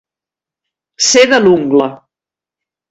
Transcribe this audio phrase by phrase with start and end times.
[1.11, 1.91] Ser de l'ungla.